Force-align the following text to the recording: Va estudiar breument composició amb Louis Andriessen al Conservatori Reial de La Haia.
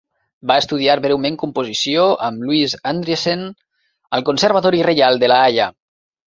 Va 0.51 0.55
estudiar 0.59 0.93
breument 1.01 1.35
composició 1.43 2.05
amb 2.27 2.45
Louis 2.47 2.73
Andriessen 2.93 3.45
al 4.19 4.27
Conservatori 4.31 4.83
Reial 4.89 5.21
de 5.27 5.31
La 5.35 5.39
Haia. 5.45 5.71